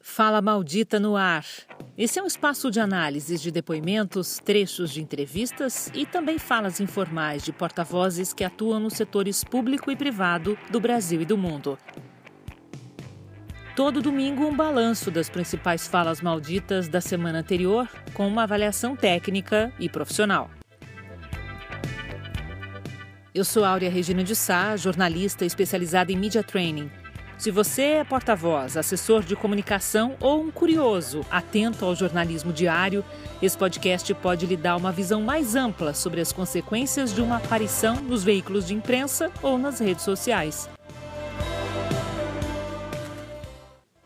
[0.00, 1.44] Fala Maldita no Ar.
[1.98, 7.42] Esse é um espaço de análises de depoimentos, trechos de entrevistas e também falas informais
[7.44, 11.76] de porta-vozes que atuam nos setores público e privado do Brasil e do mundo.
[13.74, 19.72] Todo domingo, um balanço das principais falas malditas da semana anterior, com uma avaliação técnica
[19.80, 20.48] e profissional.
[23.34, 26.88] Eu sou Áurea Regina de Sá, jornalista especializada em media training.
[27.36, 33.04] Se você é porta-voz, assessor de comunicação ou um curioso atento ao jornalismo diário,
[33.42, 37.96] esse podcast pode lhe dar uma visão mais ampla sobre as consequências de uma aparição
[37.96, 40.70] nos veículos de imprensa ou nas redes sociais.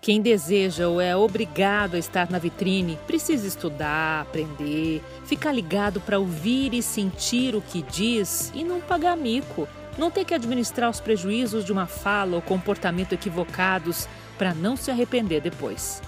[0.01, 6.19] Quem deseja ou é obrigado a estar na vitrine precisa estudar, aprender, ficar ligado para
[6.19, 11.01] ouvir e sentir o que diz e não pagar mico, não ter que administrar os
[11.01, 16.01] prejuízos de uma fala ou comportamento equivocados para não se arrepender depois.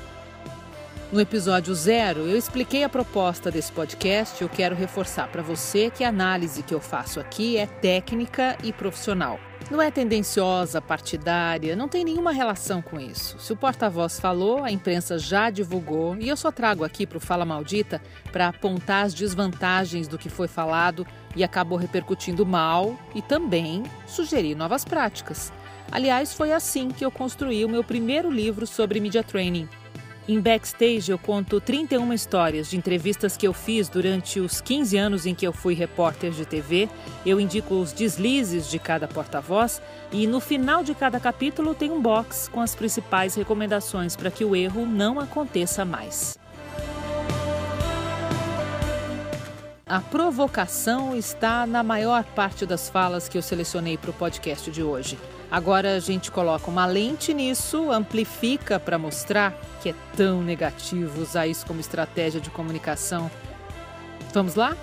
[1.13, 5.91] No episódio zero, eu expliquei a proposta desse podcast e eu quero reforçar para você
[5.91, 9.50] que a análise que eu faço aqui é técnica e profissional.
[9.71, 13.39] Não é tendenciosa, partidária, não tem nenhuma relação com isso.
[13.39, 17.21] Se o porta-voz falou, a imprensa já divulgou e eu só trago aqui para o
[17.21, 23.23] Fala Maldita para apontar as desvantagens do que foi falado e acabou repercutindo mal e
[23.23, 25.53] também sugerir novas práticas.
[25.93, 29.69] Aliás, foi assim que eu construí o meu primeiro livro sobre media training.
[30.31, 35.27] Em Backstage, eu conto 31 histórias de entrevistas que eu fiz durante os 15 anos
[35.27, 36.89] em que eu fui repórter de TV.
[37.27, 42.01] Eu indico os deslizes de cada porta-voz e no final de cada capítulo tem um
[42.01, 46.39] box com as principais recomendações para que o erro não aconteça mais.
[49.85, 54.81] A provocação está na maior parte das falas que eu selecionei para o podcast de
[54.81, 55.19] hoje.
[55.51, 61.49] Agora a gente coloca uma lente nisso, amplifica para mostrar que é tão negativo usar
[61.49, 63.29] isso como estratégia de comunicação.
[64.33, 64.77] Vamos lá?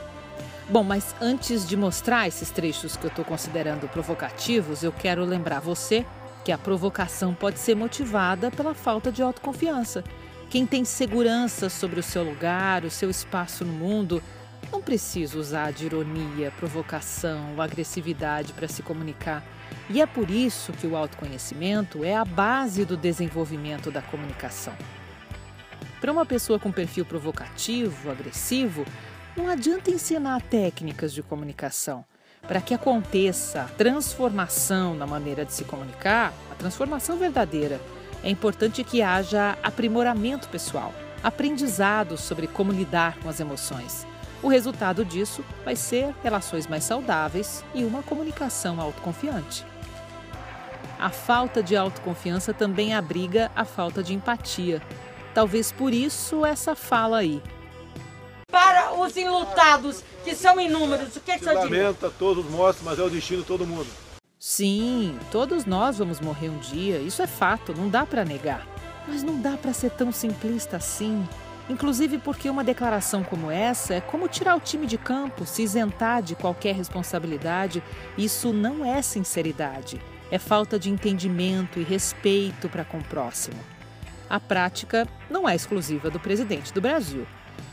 [0.69, 5.61] Bom, mas antes de mostrar esses trechos que eu estou considerando provocativos, eu quero lembrar
[5.61, 6.05] você
[6.43, 10.03] que a provocação pode ser motivada pela falta de autoconfiança.
[10.49, 14.21] Quem tem segurança sobre o seu lugar, o seu espaço no mundo,
[14.69, 19.41] não precisa usar de ironia, provocação ou agressividade para se comunicar.
[19.89, 24.73] E é por isso que o autoconhecimento é a base do desenvolvimento da comunicação.
[26.01, 28.85] Para uma pessoa com perfil provocativo, agressivo,
[29.35, 32.03] não adianta ensinar técnicas de comunicação.
[32.41, 37.79] Para que aconteça a transformação na maneira de se comunicar, a transformação verdadeira,
[38.23, 40.93] é importante que haja aprimoramento pessoal,
[41.23, 44.05] aprendizado sobre como lidar com as emoções.
[44.43, 49.65] O resultado disso vai ser relações mais saudáveis e uma comunicação autoconfiante.
[50.99, 54.81] A falta de autoconfiança também abriga a falta de empatia.
[55.33, 57.41] Talvez por isso essa fala aí.
[58.49, 62.97] Para os enlutados, que são inúmeros, o que, é que você Lamenta todos mortos, mas
[62.97, 63.87] é o destino de todo mundo.
[64.39, 68.67] Sim, todos nós vamos morrer um dia, isso é fato, não dá para negar.
[69.07, 71.27] Mas não dá para ser tão simplista assim.
[71.69, 76.21] Inclusive porque uma declaração como essa é como tirar o time de campo, se isentar
[76.21, 77.83] de qualquer responsabilidade.
[78.17, 80.01] Isso não é sinceridade,
[80.31, 83.57] é falta de entendimento e respeito para com o próximo.
[84.29, 87.25] A prática não é exclusiva do presidente do Brasil.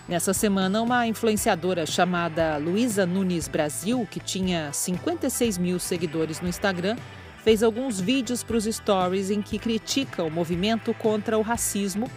[0.06, 6.96] Nessa semana, uma influenciadora chamada Luísa Nunes Brasil, que tinha 56 mil seguidores no Instagram,
[7.42, 12.10] fez alguns vídeos para os stories em que critica o movimento contra o racismo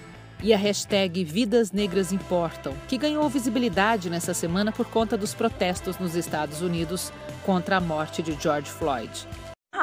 [0.43, 5.97] e a hashtag Vidas Negras Importam, que ganhou visibilidade nessa semana por conta dos protestos
[5.97, 7.11] nos Estados Unidos
[7.45, 9.27] contra a morte de George Floyd.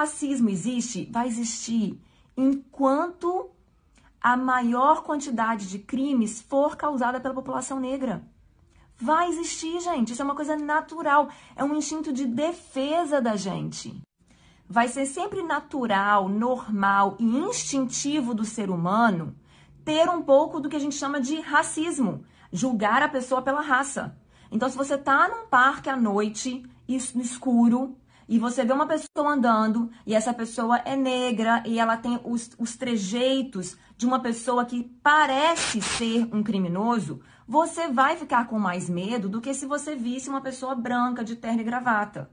[0.04, 1.98] Racismo existe, vai existir
[2.36, 3.48] enquanto
[4.20, 8.22] a maior quantidade de crimes for causada pela população negra.
[8.98, 10.12] Vai existir, gente.
[10.12, 11.30] Isso é uma coisa natural.
[11.56, 13.98] É um instinto de defesa da gente.
[14.68, 19.34] Vai ser sempre natural, normal e instintivo do ser humano
[19.86, 24.18] ter um pouco do que a gente chama de racismo, julgar a pessoa pela raça.
[24.50, 26.62] Então, se você tá num parque à noite,
[27.14, 27.96] no escuro,
[28.28, 32.50] e você vê uma pessoa andando e essa pessoa é negra e ela tem os,
[32.58, 38.88] os trejeitos de uma pessoa que parece ser um criminoso, você vai ficar com mais
[38.88, 42.30] medo do que se você visse uma pessoa branca de terno e gravata.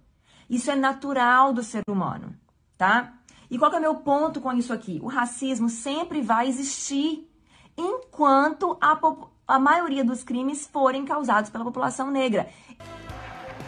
[0.49, 2.35] Isso é natural do ser humano,
[2.77, 3.13] tá?
[3.49, 4.99] E qual é o meu ponto com isso aqui?
[5.03, 7.29] O racismo sempre vai existir
[7.77, 8.99] enquanto a,
[9.47, 12.49] a maioria dos crimes forem causados pela população negra.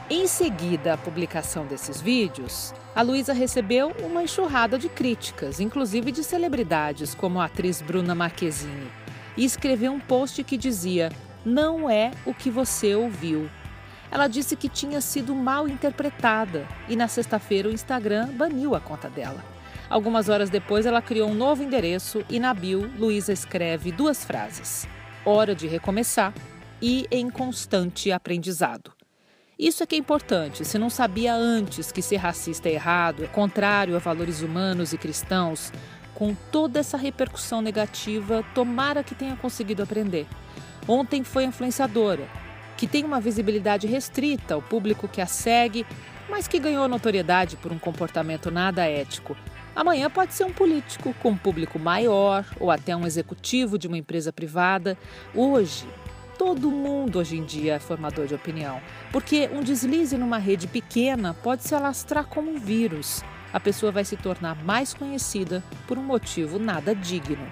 [0.09, 6.25] Em seguida à publicação desses vídeos, a Luísa recebeu uma enxurrada de críticas, inclusive de
[6.25, 8.91] celebridades como a atriz Bruna Marquezine,
[9.37, 11.09] e escreveu um post que dizia:
[11.45, 13.49] Não é o que você ouviu.
[14.11, 19.09] Ela disse que tinha sido mal interpretada e na sexta-feira o Instagram baniu a conta
[19.09, 19.43] dela.
[19.89, 24.85] Algumas horas depois, ela criou um novo endereço e na bio, Luísa escreve duas frases:
[25.25, 26.33] Hora de recomeçar
[26.81, 28.91] e em constante aprendizado.
[29.57, 30.65] Isso é que é importante.
[30.65, 34.97] Se não sabia antes que ser racista é errado, é contrário a valores humanos e
[34.97, 35.71] cristãos,
[36.15, 40.27] com toda essa repercussão negativa, tomara que tenha conseguido aprender.
[40.87, 42.27] Ontem foi influenciadora,
[42.77, 45.85] que tem uma visibilidade restrita ao público que a segue,
[46.29, 49.37] mas que ganhou notoriedade por um comportamento nada ético.
[49.75, 53.97] Amanhã pode ser um político com um público maior ou até um executivo de uma
[53.97, 54.97] empresa privada.
[55.33, 55.87] Hoje,
[56.45, 58.81] Todo mundo hoje em dia é formador de opinião,
[59.13, 63.23] porque um deslize numa rede pequena pode se alastrar como um vírus.
[63.53, 67.47] A pessoa vai se tornar mais conhecida por um motivo nada digno.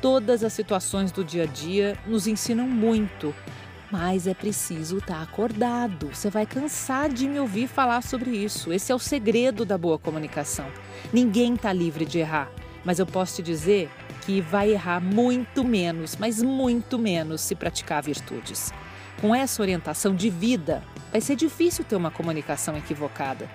[0.00, 3.34] Todas as situações do dia a dia nos ensinam muito,
[3.92, 6.08] mas é preciso estar acordado.
[6.10, 8.72] Você vai cansar de me ouvir falar sobre isso.
[8.72, 10.66] Esse é o segredo da boa comunicação.
[11.12, 12.50] Ninguém está livre de errar,
[12.86, 13.90] mas eu posso te dizer
[14.28, 18.70] que vai errar muito menos, mas muito menos se praticar virtudes.
[19.22, 23.48] Com essa orientação de vida, vai ser difícil ter uma comunicação equivocada.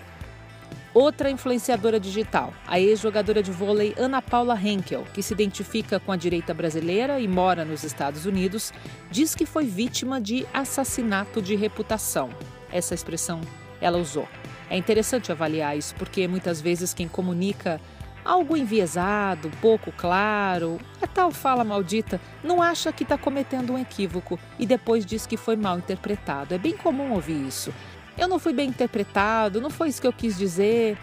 [0.92, 6.16] Outra influenciadora digital, a ex-jogadora de vôlei Ana Paula Henkel, que se identifica com a
[6.16, 8.74] direita brasileira e mora nos Estados Unidos,
[9.12, 12.32] diz que foi vítima de assassinato de reputação.
[12.72, 13.42] Essa expressão
[13.80, 14.28] ela usou.
[14.72, 17.80] É interessante avaliar isso porque muitas vezes quem comunica
[18.24, 24.40] algo enviesado, pouco claro, a tal fala maldita, não acha que está cometendo um equívoco
[24.58, 26.54] e depois diz que foi mal interpretado.
[26.54, 27.74] É bem comum ouvir isso.
[28.18, 30.98] Eu não fui bem interpretado, não foi isso que eu quis dizer.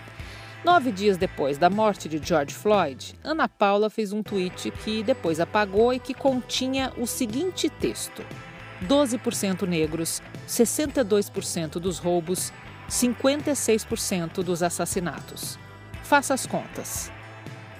[0.64, 5.40] Nove dias depois da morte de George Floyd, Ana Paula fez um tweet que depois
[5.40, 8.22] apagou e que continha o seguinte texto:
[8.86, 12.52] 12% negros, 62% dos roubos,
[12.90, 15.58] 56% dos assassinatos.
[16.10, 17.08] Faça as contas.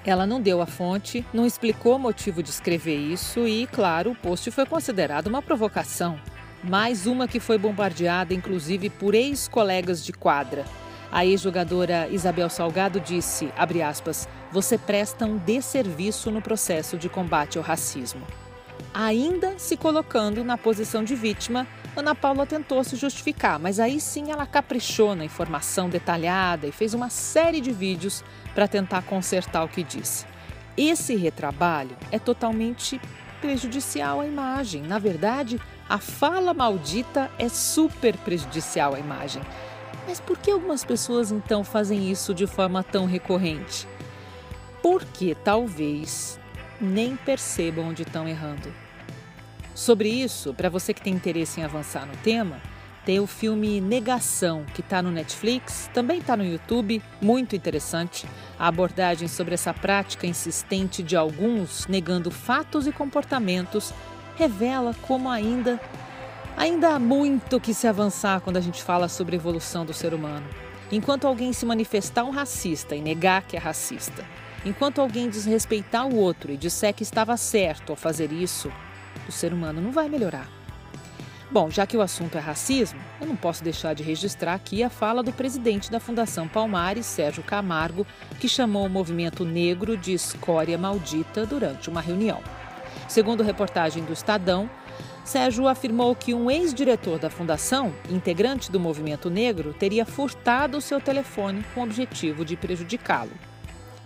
[0.06, 4.14] Ela não deu a fonte, não explicou o motivo de escrever isso e, claro, o
[4.14, 6.16] post foi considerado uma provocação.
[6.62, 10.64] Mais uma que foi bombardeada, inclusive, por ex-colegas de quadra.
[11.10, 13.52] A ex-jogadora Isabel Salgado disse,
[13.84, 18.24] aspas, você presta um desserviço no processo de combate ao racismo.
[18.94, 21.66] Ainda se colocando na posição de vítima,
[21.96, 26.94] Ana Paula tentou se justificar, mas aí sim ela caprichou na informação detalhada e fez
[26.94, 30.25] uma série de vídeos para tentar consertar o que disse.
[30.76, 33.00] Esse retrabalho é totalmente
[33.40, 34.82] prejudicial à imagem.
[34.82, 39.42] Na verdade, a fala maldita é super prejudicial à imagem.
[40.06, 43.87] Mas por que algumas pessoas então fazem isso de forma tão recorrente?
[44.81, 46.38] Porque talvez
[46.81, 48.72] nem percebam onde estão errando.
[49.75, 52.61] Sobre isso, para você que tem interesse em avançar no tema,
[53.05, 58.26] tem o filme Negação, que está no Netflix, também está no YouTube, muito interessante.
[58.58, 63.94] A abordagem sobre essa prática insistente de alguns negando fatos e comportamentos
[64.37, 65.81] revela como ainda
[66.56, 70.46] ainda há muito que se avançar quando a gente fala sobre evolução do ser humano.
[70.93, 74.25] Enquanto alguém se manifestar um racista e negar que é racista,
[74.64, 78.71] enquanto alguém desrespeitar o outro e disser que estava certo ao fazer isso,
[79.28, 80.48] o ser humano não vai melhorar.
[81.50, 84.88] Bom, já que o assunto é racismo, eu não posso deixar de registrar aqui a
[84.88, 88.06] fala do presidente da Fundação Palmares, Sérgio Camargo,
[88.38, 92.40] que chamou o movimento negro de escória maldita durante uma reunião.
[93.08, 94.70] Segundo reportagem do Estadão,
[95.24, 101.00] Sérgio afirmou que um ex-diretor da fundação, integrante do movimento negro, teria furtado o seu
[101.00, 103.32] telefone com o objetivo de prejudicá-lo.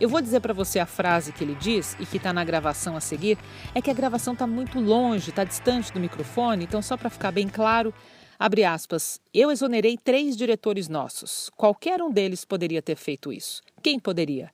[0.01, 2.97] Eu vou dizer para você a frase que ele diz e que está na gravação
[2.97, 3.39] a seguir,
[3.73, 7.31] é que a gravação está muito longe, está distante do microfone, então só para ficar
[7.31, 7.95] bem claro,
[8.37, 11.49] abre aspas, eu exonerei três diretores nossos.
[11.57, 13.63] Qualquer um deles poderia ter feito isso.
[13.81, 14.51] Quem poderia?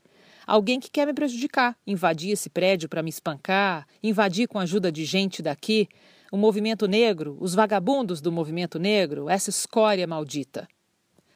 [0.46, 4.92] Alguém que quer me prejudicar, invadir esse prédio para me espancar, invadir com a ajuda
[4.92, 5.88] de gente daqui,
[6.30, 10.68] o movimento negro, os vagabundos do movimento negro, essa escória maldita.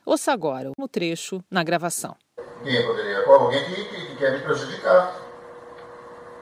[0.05, 2.15] Ouça agora o trecho na gravação.
[2.65, 3.23] Quem poderia?
[3.27, 5.21] Alguém que, que, que, quer me prejudicar.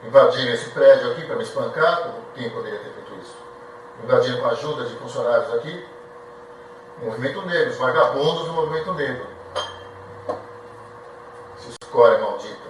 [0.07, 3.37] Invadir esse prédio aqui para me espancar, quem poderia ter feito isso?
[4.03, 5.85] Invadir com a ajuda de funcionários aqui.
[7.01, 9.27] Movimento negro, os vagabundos do movimento negro.
[11.57, 12.63] Essa escória maldita.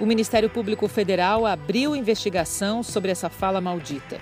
[0.00, 4.20] O Ministério Público Federal abriu investigação sobre essa fala maldita.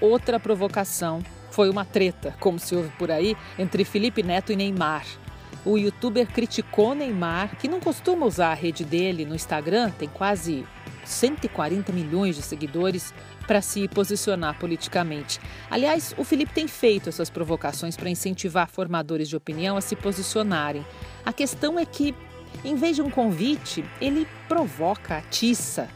[0.00, 5.21] Outra provocação foi uma treta, como se ouve por aí, entre Felipe Neto e Neymar.
[5.64, 10.66] O youtuber criticou Neymar, que não costuma usar a rede dele no Instagram, tem quase
[11.04, 13.12] 140 milhões de seguidores,
[13.46, 15.40] para se posicionar politicamente.
[15.70, 20.84] Aliás, o Felipe tem feito essas provocações para incentivar formadores de opinião a se posicionarem.
[21.24, 22.14] A questão é que,
[22.64, 25.88] em vez de um convite, ele provoca, atiça.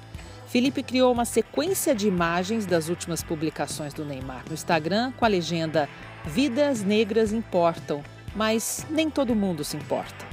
[0.48, 5.28] Felipe criou uma sequência de imagens das últimas publicações do Neymar no Instagram com a
[5.28, 5.88] legenda
[6.24, 8.02] Vidas negras importam,
[8.36, 10.26] mas nem todo mundo se importa.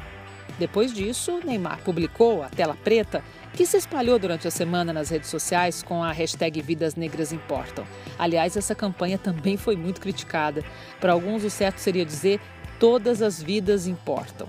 [0.60, 5.30] Depois disso, Neymar publicou a tela preta que se espalhou durante a semana nas redes
[5.30, 7.86] sociais com a hashtag Vidas Negras Importam.
[8.20, 10.64] Aliás, essa campanha também foi muito criticada.
[11.00, 12.40] Para alguns, o certo seria dizer
[12.80, 14.48] todas as vidas importam.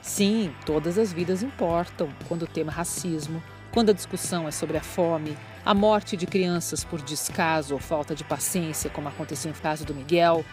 [0.00, 3.42] Sim, todas as vidas importam quando o tema é racismo,
[3.72, 8.14] quando a discussão é sobre a fome, a morte de crianças por descaso ou falta
[8.14, 10.44] de paciência, como aconteceu no caso do Miguel.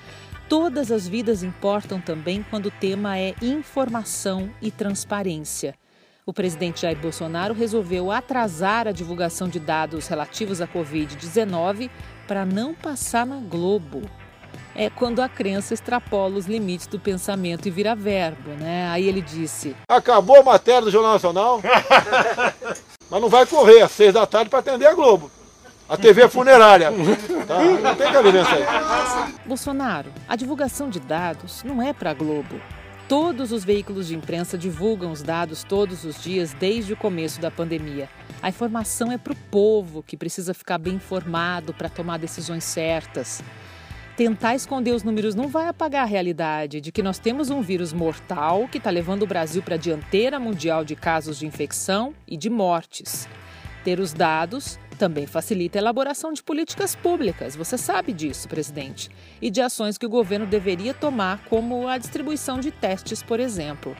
[0.49, 5.75] Todas as vidas importam também quando o tema é informação e transparência.
[6.25, 11.91] O presidente Jair Bolsonaro resolveu atrasar a divulgação de dados relativos à Covid-19
[12.27, 14.01] para não passar na Globo.
[14.73, 18.89] É quando a crença extrapola os limites do pensamento e vira verbo, né?
[18.89, 21.61] Aí ele disse: Acabou a matéria do Jornal Nacional,
[23.07, 25.29] mas não vai correr às seis da tarde para atender a Globo.
[25.89, 26.91] A TV é funerária.
[27.47, 27.63] Tá?
[27.63, 29.33] Não tem cabimento aí.
[29.43, 32.61] Bolsonaro, a divulgação de dados não é para a Globo.
[33.07, 37.49] Todos os veículos de imprensa divulgam os dados todos os dias desde o começo da
[37.49, 38.07] pandemia.
[38.39, 43.41] A informação é para o povo que precisa ficar bem informado para tomar decisões certas.
[44.15, 47.91] Tentar esconder os números não vai apagar a realidade de que nós temos um vírus
[47.93, 52.37] mortal que está levando o Brasil para a dianteira mundial de casos de infecção e
[52.37, 53.27] de mortes.
[53.83, 59.09] Ter os dados também facilita a elaboração de políticas públicas, você sabe disso, presidente,
[59.41, 63.95] e de ações que o governo deveria tomar, como a distribuição de testes, por exemplo.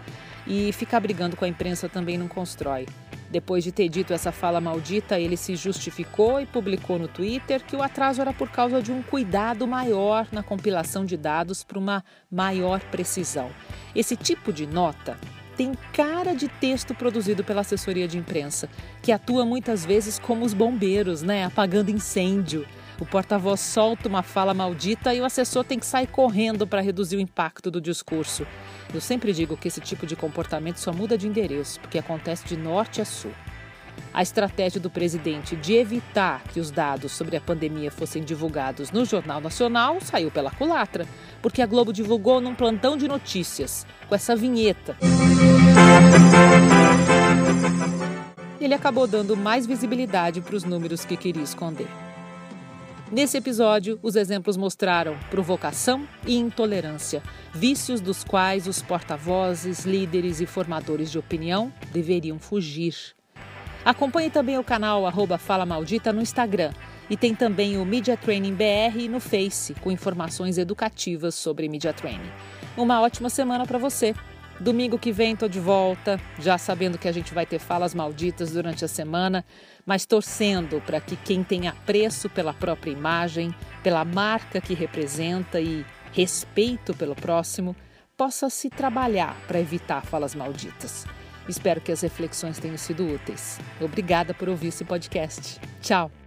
[0.46, 2.86] E ficar brigando com a imprensa também não constrói.
[3.32, 7.76] Depois de ter dito essa fala maldita, ele se justificou e publicou no Twitter que
[7.76, 12.04] o atraso era por causa de um cuidado maior na compilação de dados para uma
[12.30, 13.50] maior precisão.
[13.96, 15.18] Esse tipo de nota
[15.60, 18.70] tem cara de texto produzido pela assessoria de imprensa,
[19.02, 22.66] que atua muitas vezes como os bombeiros, né, apagando incêndio.
[22.98, 27.18] O porta-voz solta uma fala maldita e o assessor tem que sair correndo para reduzir
[27.18, 28.48] o impacto do discurso.
[28.94, 32.56] Eu sempre digo que esse tipo de comportamento só muda de endereço, porque acontece de
[32.56, 33.34] norte a sul.
[34.14, 39.06] A estratégia do presidente de evitar que os dados sobre a pandemia fossem divulgados no
[39.06, 41.06] Jornal Nacional saiu pela culatra,
[41.42, 44.98] porque a Globo divulgou num plantão de notícias, com essa vinheta.
[48.60, 51.88] Ele acabou dando mais visibilidade para os números que queria esconder.
[53.12, 60.46] Nesse episódio, os exemplos mostraram provocação e intolerância, vícios dos quais os porta-vozes, líderes e
[60.46, 62.94] formadores de opinião deveriam fugir.
[63.84, 65.04] Acompanhe também o canal
[65.40, 66.72] Fala Maldita no Instagram
[67.10, 72.30] e tem também o Media Training BR no Face, com informações educativas sobre Media Training.
[72.78, 74.14] Uma ótima semana para você.
[74.60, 78.52] Domingo que vem estou de volta, já sabendo que a gente vai ter falas malditas
[78.52, 79.46] durante a semana,
[79.86, 85.86] mas torcendo para que quem tem apreço pela própria imagem, pela marca que representa e
[86.12, 87.74] respeito pelo próximo,
[88.18, 91.06] possa se trabalhar para evitar falas malditas.
[91.48, 93.60] Espero que as reflexões tenham sido úteis.
[93.80, 95.58] Obrigada por ouvir esse podcast.
[95.82, 96.19] Tchau!